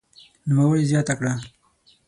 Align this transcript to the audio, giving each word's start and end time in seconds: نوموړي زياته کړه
نوموړي 0.47 0.83
زياته 0.91 1.13
کړه 1.19 1.33